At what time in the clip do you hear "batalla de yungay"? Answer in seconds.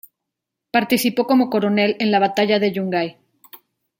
2.17-3.17